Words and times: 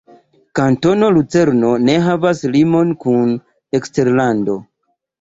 Kantono 0.59 1.09
Lucerno 1.17 1.75
ne 1.83 1.99
havas 2.07 2.43
limon 2.57 2.97
kun 3.07 3.39
eksterlando. 3.83 4.61